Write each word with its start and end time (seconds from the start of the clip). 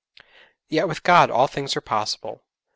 Yet 0.67 0.87
with 0.87 1.03
God 1.03 1.29
all 1.29 1.45
things 1.45 1.75
are 1.75 1.79
possible. 1.79 2.41